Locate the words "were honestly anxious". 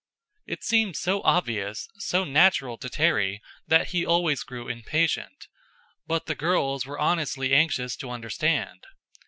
6.87-7.95